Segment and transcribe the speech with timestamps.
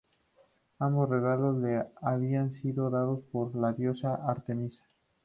[0.79, 4.83] Ambos regalos le habían sido dados por la diosa Artemisa.